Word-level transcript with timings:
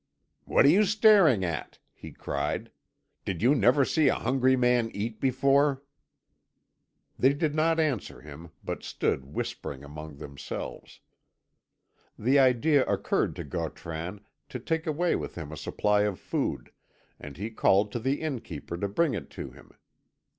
"What 0.45 0.65
are 0.65 0.69
you 0.69 0.83
staring 0.85 1.45
at?" 1.45 1.77
he 1.93 2.11
cried. 2.11 2.71
"Did 3.23 3.43
you 3.43 3.53
never 3.53 3.85
see 3.85 4.07
a 4.07 4.15
hungry 4.15 4.55
man 4.55 4.89
eat 4.95 5.19
before?" 5.21 5.83
They 7.19 7.33
did 7.35 7.53
not 7.53 7.79
answer 7.79 8.19
him, 8.19 8.49
but 8.63 8.81
stood 8.81 9.25
whispering 9.25 9.83
among 9.83 10.17
themselves. 10.17 11.01
The 12.17 12.39
idea 12.39 12.83
occurred 12.87 13.35
to 13.35 13.43
Gautran 13.43 14.21
to 14.49 14.57
take 14.57 14.87
away 14.87 15.15
with 15.15 15.35
him 15.35 15.51
a 15.51 15.55
supply 15.55 16.01
of 16.01 16.19
food, 16.19 16.71
and 17.19 17.37
he 17.37 17.51
called 17.51 17.91
to 17.91 17.99
the 17.99 18.21
innkeeper 18.21 18.77
to 18.77 18.87
bring 18.87 19.13
it 19.13 19.29
to 19.37 19.51
him. 19.51 19.71